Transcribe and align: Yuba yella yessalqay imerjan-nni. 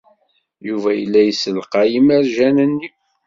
Yuba 0.67 0.89
yella 0.99 1.21
yessalqay 1.23 1.91
imerjan-nni. 1.99 2.87